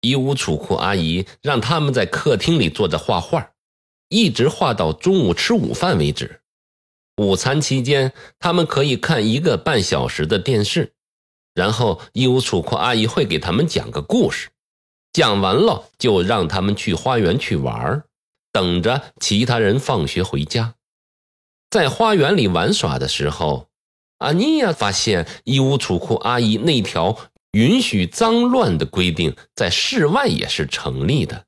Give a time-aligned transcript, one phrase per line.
[0.00, 3.52] 伊乌楚库阿姨让他们在客厅里坐着画画，
[4.08, 6.40] 一直画到中午吃午饭为止。
[7.16, 10.94] 午餐期间，他们可以看一个半小时的电视，
[11.54, 14.48] 然后伊乌楚库阿姨会给他们讲个故事，
[15.12, 18.02] 讲完了就让他们去花园去玩，
[18.52, 20.76] 等着其他人放学回家。
[21.68, 23.68] 在花园里玩耍的时候，
[24.18, 27.16] 阿尼亚发现伊乌楚库阿姨那条
[27.52, 31.46] 允许脏乱的规定在室外也是成立的，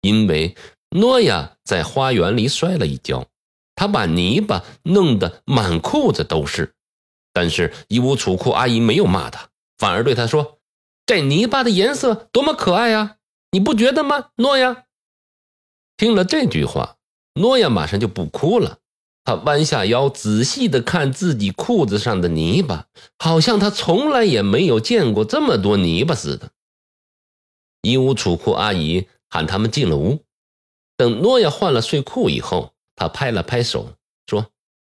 [0.00, 0.56] 因为
[0.90, 3.26] 诺亚在花园里摔了一跤。
[3.76, 6.74] 他把泥巴弄得满裤子都是，
[7.32, 10.60] 但是伊乌楚库阿姨没有骂他，反而对他说
[11.04, 13.16] ：“这泥巴的颜色多么可爱呀，
[13.50, 14.84] 你不觉得吗，诺亚？”
[15.98, 16.96] 听了这句话，
[17.34, 18.78] 诺亚马上就不哭了。
[19.24, 22.86] 他弯下腰，仔细的看自己裤子上的泥巴，
[23.18, 26.50] 好像他从来也没有见过这么多泥巴似的。
[27.82, 30.24] 伊乌楚库阿姨喊他们进了屋，
[30.96, 32.72] 等诺亚换了睡裤以后。
[32.96, 33.96] 他拍了拍手，
[34.28, 34.52] 说：“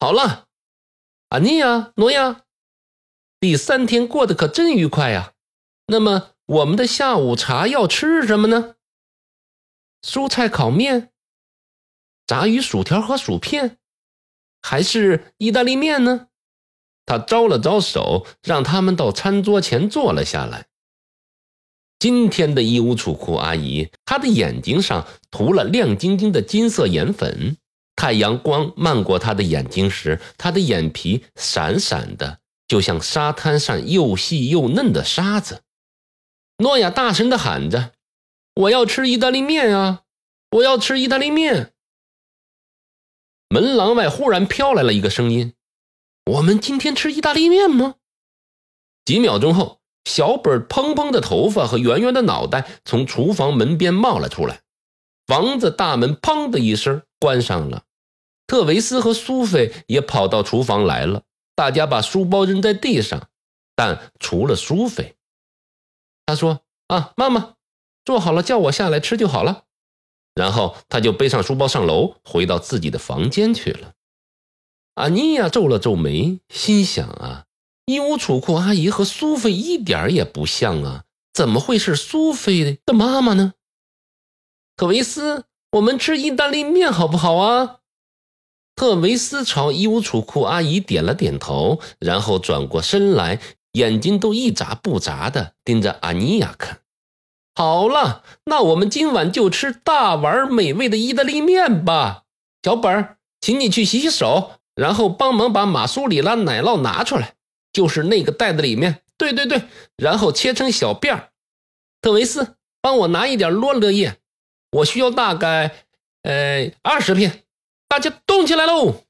[0.00, 0.48] 好了，
[1.28, 2.44] 阿尼亚、诺亚，
[3.38, 5.34] 第三天过得可真愉快呀。
[5.88, 8.76] 那么，我们的下午茶要吃什么呢？
[10.00, 11.12] 蔬菜烤面、
[12.26, 13.76] 炸鱼薯条和薯片，
[14.62, 16.28] 还是意大利面呢？”
[17.04, 20.66] 他招了招手，让他们到餐桌前坐了下来。
[21.98, 27.56] 今天的伊乌楚库阿姨，她的眼睛上涂了亮晶晶的金色眼粉。
[27.94, 35.62] 太阳光漫过她的眼睛时，她的眼皮闪闪的，就像沙滩上又细又嫩的沙子。
[36.58, 37.92] 诺亚大声的喊着
[38.54, 40.02] ：“我要吃意大利面啊！
[40.50, 41.72] 我要吃意大利面！”
[43.52, 45.52] 门廊外忽然飘来了一个声音
[46.24, 47.96] ：“我们今天吃意大利面吗？”
[49.04, 54.62] 几秒钟后，小本蓬蓬的头发和圆圆的脑袋从厨房门边冒了出来，
[55.26, 57.84] 房子大门砰的一声关上了。
[58.46, 61.24] 特维斯和苏菲也跑到厨房来了，
[61.54, 63.28] 大家把书包扔在地上，
[63.76, 65.16] 但除了苏菲，
[66.24, 67.56] 他说：“啊，妈妈，
[68.02, 69.64] 做好了叫我下来吃就好了。”
[70.34, 73.92] 然后他就背上书包上楼，回到自己的房间去了。
[74.94, 77.46] 阿尼亚皱了皱眉，心想：“啊，
[77.86, 83.54] 伊乌楚库阿姨和苏菲一点也不像啊，怎么会是苏菲的妈妈呢？”
[84.76, 87.78] 特维斯，我们吃意大利面好不好啊？
[88.76, 93.40] 特维斯朝伊乌楚库阿姨点了点头，然后转过身来，
[93.72, 96.81] 眼睛都一眨不眨的盯着阿尼亚看。
[97.54, 102.24] 好了，那我们今晚就吃大碗美味的意大利面吧。
[102.62, 107.34] 小本儿，请你去洗洗手，然后帮忙把马苏里拉奶酪拿出来，
[107.72, 109.02] 就是那个袋子里面。
[109.18, 109.62] 对对对，
[109.96, 111.28] 然后切成小片儿。
[112.00, 114.16] 特维斯，帮我拿一点罗勒叶，
[114.72, 115.76] 我需要大概
[116.22, 117.44] 呃二十片。
[117.88, 119.04] 大家动起来喽！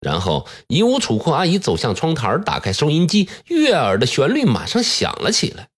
[0.00, 5.69] 然后，伊乌楚库阿姨走向窗台，打开收音机，悦耳的旋律马上响了起来。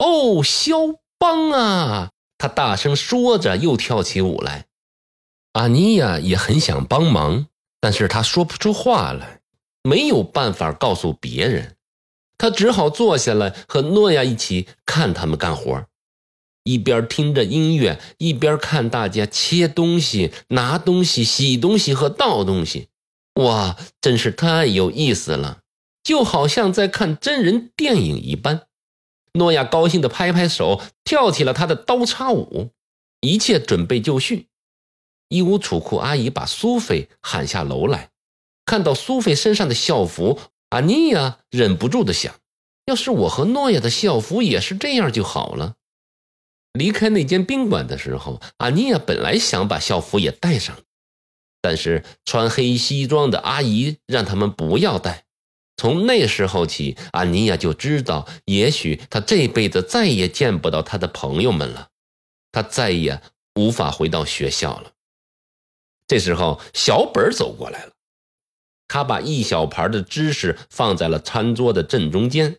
[0.00, 0.76] 哦，肖
[1.18, 2.10] 邦啊！
[2.38, 4.64] 他大声说着，又跳起舞来。
[5.52, 7.48] 阿尼亚也很想帮忙，
[7.80, 9.40] 但是他说不出话来，
[9.82, 11.76] 没有办法告诉别人，
[12.38, 15.84] 他只好坐下来和诺亚一起看他们干活。
[16.64, 22.88] 一边听着音乐，一边看大家切东西、拿东西、洗东西和倒东西，
[23.34, 25.60] 哇，真是太有意思了，
[26.02, 28.62] 就好像在看真人电影一般。
[29.32, 32.70] 诺亚高兴地拍拍手，跳起了他的刀叉舞。
[33.20, 34.48] 一切准备就绪，
[35.28, 38.08] 义乌储库阿姨把苏菲喊下楼来，
[38.64, 42.34] 看到苏菲身上的校服，阿尼亚忍不住地想：
[42.86, 45.74] 要是我和诺亚的校服也是这样就好了。
[46.72, 50.78] 离开那间宾馆的时候，阿尼亚本来想把校服也带上，
[51.60, 55.26] 但是穿黑西装的阿姨让他们不要带。
[55.80, 61.88] 从那时候起，阿尼亚就知道，也许他这辈子再也见不到他的朋友们了，
[62.52, 63.22] 他再也
[63.54, 64.92] 无法回到学校了。
[66.06, 67.92] 这时候，小本走过来了，
[68.88, 72.58] 他把一小盘的芝士放在了餐桌的正中间。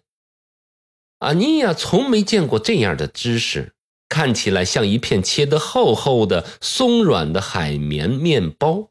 [1.20, 3.76] 阿尼亚从没见过这样的芝士。
[4.10, 8.90] 看起来像一片切得厚厚的、松软的海绵面包，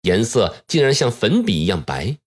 [0.00, 2.18] 颜色竟然像粉笔一样白。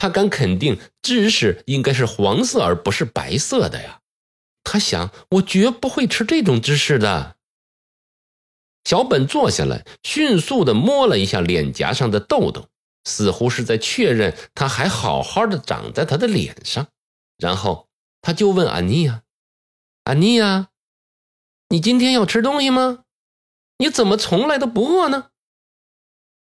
[0.00, 4.00] 他敢肯定，芝士应该是黄色而不是白色的呀。
[4.64, 7.36] 他想，我绝不会吃这种芝士的。
[8.84, 12.68] 小本坐下来，迅速地摸了一下脸颊上的痘痘，
[13.04, 16.88] 似乎是在确认它还好好的长在他的脸上。
[17.36, 17.86] 然后
[18.22, 19.22] 他就问安妮亚
[20.04, 20.68] ：“安妮亚。”
[21.68, 23.04] 你今天要吃东西吗？
[23.76, 25.28] 你怎么从来都不饿呢？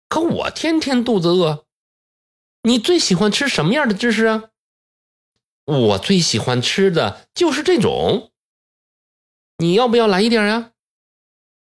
[0.07, 1.65] 可我天天肚子饿。
[2.63, 4.43] 你最喜欢吃什么样的芝士啊？
[5.65, 8.31] 我最喜欢吃的就是这种。
[9.57, 10.71] 你要不要来一点呀？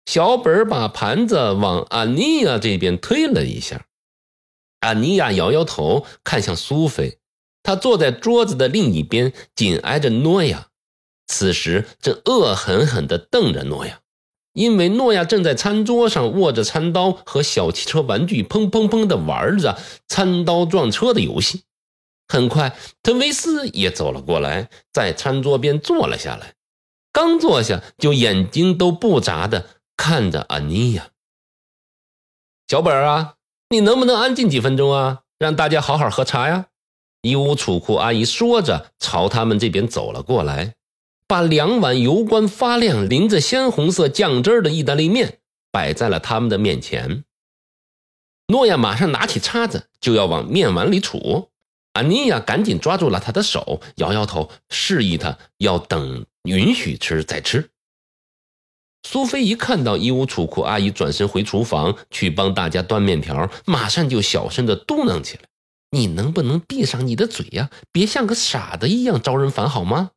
[0.06, 3.88] 小本把盘子往安妮亚这边推了一下，
[4.80, 7.20] 安妮亚摇摇头，看向苏菲。
[7.64, 10.70] 她坐在桌子的另一边，紧挨着诺亚，
[11.26, 14.02] 此时正恶狠狠地瞪着诺亚，
[14.56, 21.64] 因为诺亚正在餐桌上握着餐刀和小汽车玩具，砰砰砰地玩着餐刀撞车的游戏。
[22.30, 22.74] 很快，
[23.04, 26.54] 特维斯也走了过来，在餐桌边坐了下来。
[27.12, 29.68] 刚坐下，就眼睛都不眨的。
[29.98, 31.10] 看着安妮亚，
[32.68, 33.36] 小本啊，
[33.70, 35.22] 你能不能安静几分钟啊？
[35.38, 36.68] 让大家好好喝茶呀！
[37.22, 40.76] 义乌储库阿姨说着，朝他们这边走了过来，
[41.28, 45.40] 把两碗油光发亮、淋着鲜红色酱汁的意大利面
[45.72, 47.24] 摆在了他们的面前。
[48.48, 51.48] 诺亚马上拿起叉子就要往面碗里杵，
[51.94, 57.72] 安妮亚赶紧抓住了他的手，摇摇头，示意他要等允许吃再吃。
[59.08, 65.44] 苏菲一看到义乌储库阿姨转身回厨房去帮大家端面条，马上就小声的嘟囔起来
[65.92, 67.70] ：“你能不能闭上你的嘴呀？
[67.92, 70.12] 别像个傻子一样招人烦，好吗？”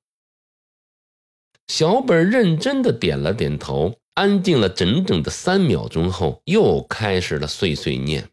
[1.68, 8.30] 小本认真的点了点头，安静了整整的三秒钟后，又开始了碎碎念：“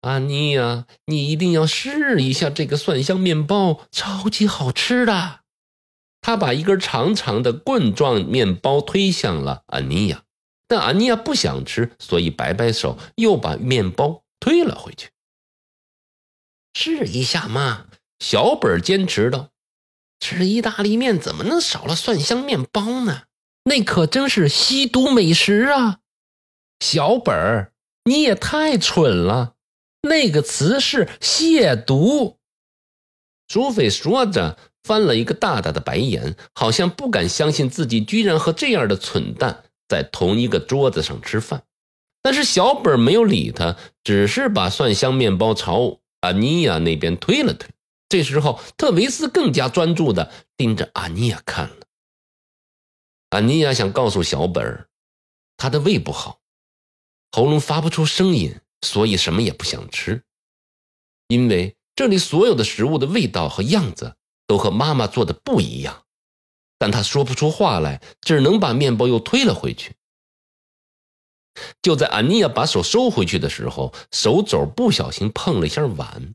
[0.00, 5.40] 安妮呀，你一定要试一下这个蒜香面包，超级好吃的。”
[6.22, 10.22] 他把一根长长的棍状面包推向了安妮亚，
[10.66, 15.10] 但安妮亚不想吃，所以摆摆手，又把面包推了回去。
[16.74, 17.86] 试一下嘛，
[18.18, 19.50] 小本坚持道
[20.20, 23.22] ：“吃意大利面怎么能少了蒜香面包呢？
[23.64, 25.98] 那可真是吸毒美食啊！”
[26.80, 27.72] 小本儿，
[28.04, 29.54] 你也太蠢了，
[30.02, 32.36] 那个词是亵渎。
[33.48, 34.58] 苏菲说着。
[34.84, 41.62] 翻了一个大大的白眼，好像不敢相信自己居然和这样的蠢蛋在同一个桌子上吃饭。
[42.22, 47.68] 但是小本没有理他，只是把蒜香面包朝阿尼亚那边推了推。
[48.08, 51.86] 这时候，特维斯更加专注地盯着阿尼亚看了。
[53.30, 54.88] 阿尼亚想告诉小本儿
[55.56, 56.40] 他的胃不好，
[57.32, 60.22] 喉咙发不出声音，所以什么也不想吃。
[61.26, 64.16] 因为这里所有的食物的味道和样子。
[64.48, 66.06] 都和妈妈做的不一样，
[66.78, 69.94] 但他说不出话来，只能把面包又推了回去。
[71.82, 76.34] 就在安妮亚把手收回去的时候，手肘不小心碰了一下碗，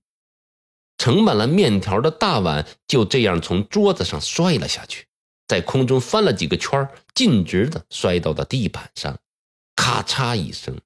[1.03, 5.05] 盛满了面条的大碗就这样从桌子上摔了下去，
[5.49, 9.19] 在空中翻了几个圈，径直的摔到了地板上，
[9.75, 10.79] 咔嚓一声，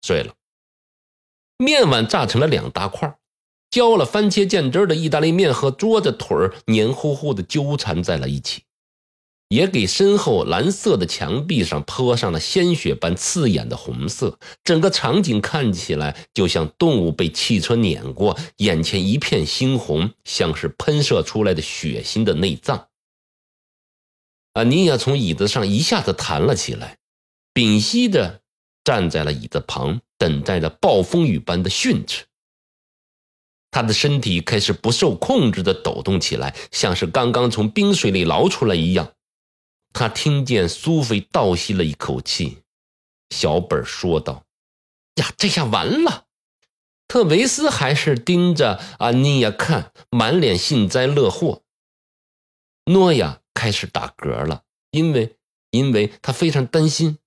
[0.00, 0.34] 碎了。
[1.56, 3.18] 面碗炸成了两大块。
[3.68, 6.36] 浇了番茄酱汁的意大利面和桌子腿
[6.66, 8.62] 黏糊糊的纠缠在了一起，
[9.52, 14.38] 也给身后蓝色的墙壁上泼上了鲜血般刺眼的红色。
[14.64, 22.88] 整个场景看起来就像动物被汽车碾过，眼前一片猩红，像是喷射出来的血腥的内脏。
[24.54, 26.96] 安妮亚从椅子上一下子弹了起来，
[27.52, 28.40] 屏息着
[28.82, 32.24] 站在了椅子旁，等待着暴风雨般的训斥。
[33.70, 39.12] 他的身体开始不受控制的抖动起来，像是刚刚从冰水里捞出来一样。
[39.92, 42.62] 他听见苏菲倒吸了一口气，
[43.30, 44.44] 小本说道
[45.16, 46.26] ：“呀，这下完了。”
[47.08, 51.62] 特维斯还是盯着安妮亚看，满脸幸灾乐祸。
[52.86, 55.36] 诺亚开始打嗝了，因为
[55.70, 57.18] 因为他非常担心，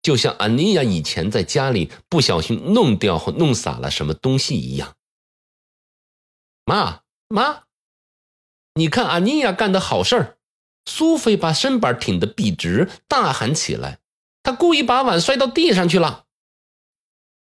[0.00, 4.96] 就像安妮亚以前在家里不小心弄掉或弄洒了什么东西一样。
[6.64, 7.64] 妈妈，
[8.74, 10.38] 你看安妮亚干的好事儿！
[10.86, 13.98] 苏菲把身板挺得笔直，大喊起来
[14.42, 16.26] ：“她故意把碗摔到地上去了。”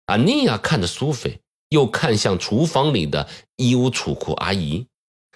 [0.08, 4.88] 阿尼亚看着苏菲，又看向厨房里的衣物储库阿姨，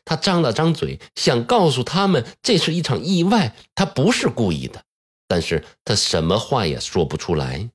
[0.06, 4.84] 她张了张嘴，想告诉他们这是一场意外，她不是故意的，
[5.28, 7.70] 但是她什么话也说不出来。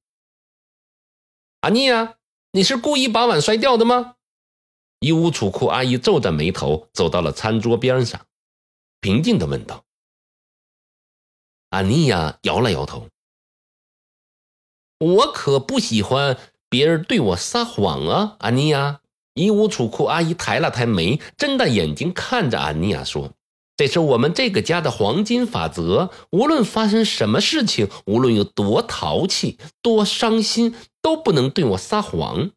[1.60, 2.16] 阿尼亚，
[2.52, 4.16] 你是故意把碗摔掉的吗？
[5.00, 8.26] 一屋储库阿姨皱着眉头走到了餐桌边上，
[9.00, 9.84] 平静地问道
[11.72, 13.08] ：“安妮亚摇了摇头，
[14.98, 16.38] 我可不喜欢
[16.68, 19.00] 别人对我撒谎啊。”安妮亚，
[19.32, 23.32] 一屋储库阿姨抬了抬眉，睁大眼睛看着安妮亚说
[23.74, 26.10] ：“这是我们这个家的黄金法则。
[26.30, 32.50] 无论发生什么事情，无论有多淘气、多伤心，都不能对我撒谎。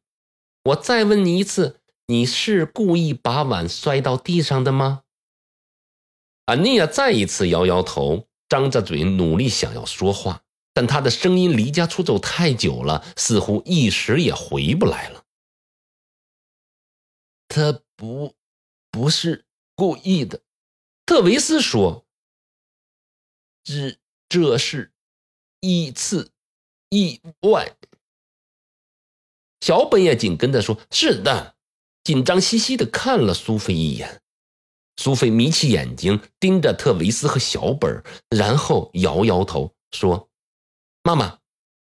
[0.65, 5.03] 我再问你一次，你是故意把碗摔到地上的吗？
[6.47, 15.25] 安妮亚再一次摇摇头，张着嘴努力想要说话，但他的声音离家出走太久了，似乎一时也回不来了。
[17.47, 18.35] 他不，
[18.91, 20.41] 不是故意的。
[21.05, 22.05] 特维斯说
[23.63, 23.97] ：“这
[24.27, 24.91] 这是
[25.59, 26.31] 一次
[26.89, 27.77] 意外。”
[29.61, 31.55] 小本也紧跟着说：“是的。”
[32.03, 34.21] 紧张兮兮的看了苏菲一眼。
[34.97, 40.29] 苏菲眯起眼睛盯着特维斯和小本，然后摇摇头说
[41.03, 41.39] ：“妈妈，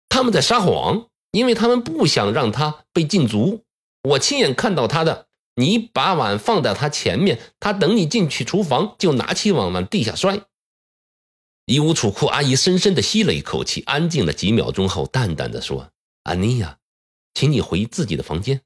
[0.08, 3.64] 他们在撒谎，因为他们不想让他被禁足。
[4.02, 5.26] 我亲眼看到他的。”
[5.58, 10.42] 你把碗放在他前面，他等你进去厨房就拿起碗往地下摔。
[11.64, 15.90] 衣物储库阿姨深深的吸了一口气，安静了几秒钟后，淡淡的说
[16.24, 16.76] ：“安妮呀，
[17.32, 18.60] 请你回自己的房间。”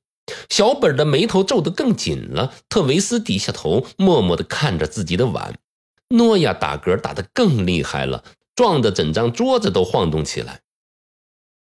[0.49, 2.55] 小本的眉头皱得更紧了。
[2.69, 5.59] 特维斯低下头，默默的看着自己的碗。
[6.09, 10.63] 诺亚打嗝打得更厉害了，撞得整张桌子都晃动起来。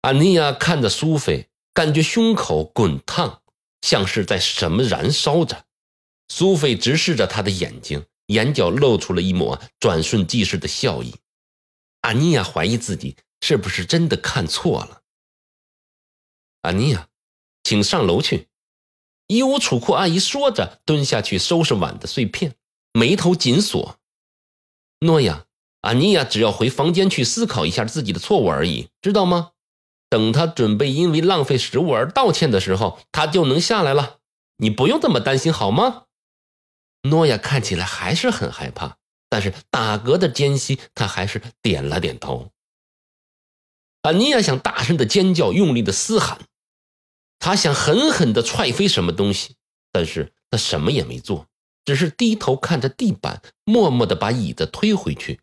[0.03, 3.43] 安妮亚看着苏菲，感觉胸口滚烫。
[3.83, 5.65] 像是在什么燃烧着，
[6.29, 11.15] 苏菲直视着他的眼睛，眼角露出了一抹转瞬即逝的笑意。
[12.01, 15.03] 阿尼亚怀疑自己是不是真的看错了。
[16.63, 17.07] 阿尼亚，
[17.63, 18.49] 请上楼去。
[19.26, 22.54] 衣物储库阿姨说着，蹲下去收拾碗的碎片，
[22.92, 23.99] 眉头紧锁。
[25.00, 25.47] 诺亚，
[25.80, 29.52] 阿尼亚只要回房间去思考一下自己的错误而已，知道吗？
[30.09, 34.18] 等他准备因为浪费食物而道歉的时候，他就能下来了。
[34.59, 36.04] 你不用这么担心，好吗？
[37.02, 38.97] 诺亚看起来还是很害怕，
[39.28, 42.50] 但是打嗝的间隙，他还是点了点头。
[44.02, 46.38] 安妮亚想大声的尖叫，用力的嘶喊，
[47.38, 49.57] 他想狠狠的踹飞什么东西，
[49.93, 51.47] 但是他什么也没做，
[51.85, 55.40] 只是低头看着地板，默默的把椅子推回去，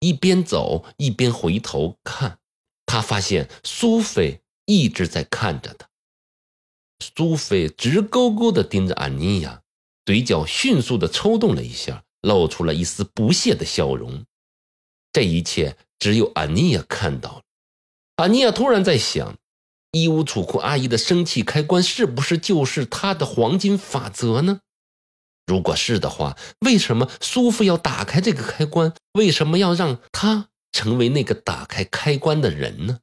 [0.00, 2.38] 一边走一边回头看。
[2.86, 5.88] 他发现苏菲一直在看着他，
[7.00, 9.62] 苏菲直勾勾地盯着安妮亚，
[10.04, 14.24] 嘴角迅速地抽动了一下，露出了一丝不屑的笑容。
[15.12, 17.42] 这一切只有安妮亚看到了。
[18.16, 19.36] 安妮亚突然在想，
[19.94, 24.60] 衣物储库阿姨的生气开关是不是就是她的黄金法则呢？
[25.46, 28.92] 如果是的话，为什么苏父要打开这个开关？
[29.12, 30.48] 为什么要让他？
[30.72, 32.98] 成为那个打开开关的人呢？